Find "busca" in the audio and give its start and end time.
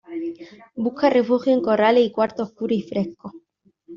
0.75-1.11